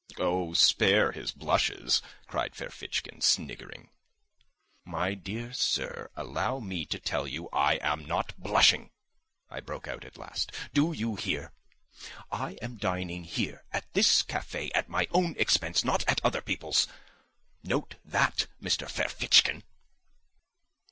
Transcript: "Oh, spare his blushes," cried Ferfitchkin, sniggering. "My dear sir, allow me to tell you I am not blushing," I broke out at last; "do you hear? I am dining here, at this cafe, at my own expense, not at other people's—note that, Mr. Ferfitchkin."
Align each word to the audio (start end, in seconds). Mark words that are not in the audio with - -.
"Oh, 0.17 0.53
spare 0.55 1.11
his 1.11 1.31
blushes," 1.31 2.01
cried 2.25 2.55
Ferfitchkin, 2.55 3.21
sniggering. 3.21 3.89
"My 4.83 5.13
dear 5.13 5.53
sir, 5.53 6.09
allow 6.15 6.57
me 6.59 6.87
to 6.87 6.97
tell 6.99 7.27
you 7.27 7.49
I 7.49 7.75
am 7.83 8.05
not 8.05 8.33
blushing," 8.35 8.89
I 9.47 9.59
broke 9.59 9.87
out 9.87 10.03
at 10.03 10.17
last; 10.17 10.51
"do 10.73 10.91
you 10.91 11.17
hear? 11.17 11.51
I 12.31 12.53
am 12.63 12.77
dining 12.77 13.25
here, 13.25 13.63
at 13.71 13.85
this 13.93 14.23
cafe, 14.23 14.71
at 14.73 14.89
my 14.89 15.07
own 15.11 15.35
expense, 15.37 15.85
not 15.85 16.03
at 16.09 16.19
other 16.25 16.41
people's—note 16.41 17.93
that, 18.03 18.47
Mr. 18.59 18.89
Ferfitchkin." 18.89 19.61